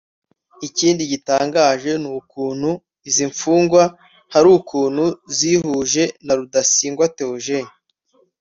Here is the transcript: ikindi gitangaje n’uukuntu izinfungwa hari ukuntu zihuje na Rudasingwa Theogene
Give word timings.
ikindi 0.67 1.03
gitangaje 1.11 1.91
n’uukuntu 2.01 2.69
izinfungwa 3.09 3.83
hari 4.33 4.47
ukuntu 4.59 5.05
zihuje 5.37 6.03
na 6.25 6.33
Rudasingwa 6.39 7.05
Theogene 7.15 7.71